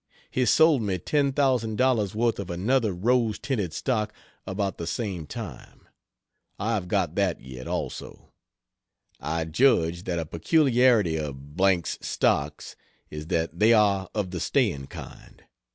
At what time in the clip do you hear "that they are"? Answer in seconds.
13.27-14.09